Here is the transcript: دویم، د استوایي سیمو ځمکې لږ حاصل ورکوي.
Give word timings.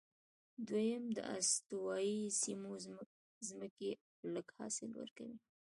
دویم، 0.67 1.05
د 1.17 1.19
استوایي 1.35 2.19
سیمو 2.41 2.71
ځمکې 3.49 3.91
لږ 4.33 4.47
حاصل 4.57 4.91
ورکوي. 4.97 5.37